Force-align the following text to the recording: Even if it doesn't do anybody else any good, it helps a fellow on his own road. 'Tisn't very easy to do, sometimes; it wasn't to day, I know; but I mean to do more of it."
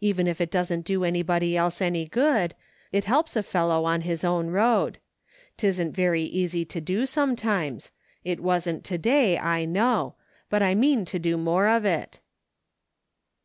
Even 0.00 0.28
if 0.28 0.40
it 0.40 0.52
doesn't 0.52 0.84
do 0.84 1.02
anybody 1.02 1.56
else 1.56 1.82
any 1.82 2.06
good, 2.06 2.54
it 2.92 3.02
helps 3.02 3.34
a 3.34 3.42
fellow 3.42 3.84
on 3.84 4.02
his 4.02 4.22
own 4.22 4.46
road. 4.50 4.98
'Tisn't 5.58 5.90
very 5.90 6.22
easy 6.22 6.64
to 6.64 6.80
do, 6.80 7.04
sometimes; 7.04 7.90
it 8.22 8.38
wasn't 8.38 8.84
to 8.84 8.96
day, 8.96 9.36
I 9.36 9.64
know; 9.64 10.14
but 10.48 10.62
I 10.62 10.76
mean 10.76 11.04
to 11.06 11.18
do 11.18 11.36
more 11.36 11.66
of 11.66 11.84
it." 11.84 12.20